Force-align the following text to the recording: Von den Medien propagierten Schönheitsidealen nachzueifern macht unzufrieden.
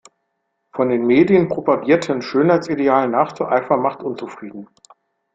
Von 0.73 0.89
den 0.89 1.05
Medien 1.05 1.47
propagierten 1.47 2.23
Schönheitsidealen 2.23 3.11
nachzueifern 3.11 3.83
macht 3.83 4.01
unzufrieden. 4.01 4.67